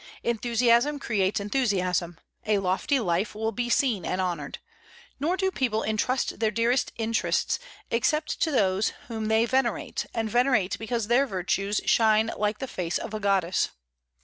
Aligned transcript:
Enthusiasm 0.23 0.97
creates 0.97 1.39
enthusiasm; 1.39 2.19
a 2.47 2.57
lofty 2.57 2.99
life 2.99 3.35
will 3.35 3.51
be 3.51 3.69
seen 3.69 4.03
and 4.03 4.19
honored. 4.19 4.57
Nor 5.19 5.37
do 5.37 5.51
people 5.51 5.83
intrust 5.83 6.39
their 6.39 6.49
dearest 6.49 6.91
interests 6.97 7.59
except 7.91 8.41
to 8.41 8.49
those 8.49 8.93
whom 9.09 9.27
they 9.27 9.45
venerate, 9.45 10.07
and 10.11 10.27
venerate 10.27 10.75
because 10.79 11.05
their 11.05 11.27
virtues 11.27 11.81
shine 11.85 12.31
like 12.35 12.57
the 12.57 12.65
face 12.67 12.97
of 12.97 13.13
a 13.13 13.19
goddess. 13.19 13.69